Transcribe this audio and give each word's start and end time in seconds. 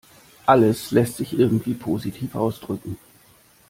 Alles 0.47 0.89
lässt 0.89 1.17
sich 1.17 1.37
irgendwie 1.37 1.75
positiv 1.75 2.33
ausdrücken. 2.33 2.97